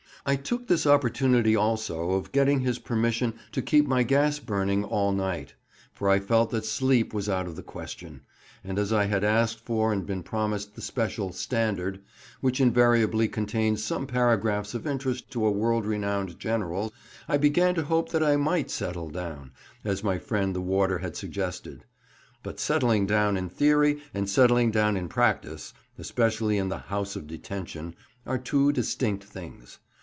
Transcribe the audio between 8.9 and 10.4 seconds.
I had asked for and been